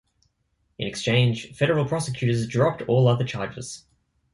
[0.79, 3.85] In exchange, federal prosecutors dropped all other charges.